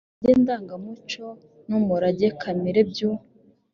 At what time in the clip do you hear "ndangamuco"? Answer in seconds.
0.41-1.25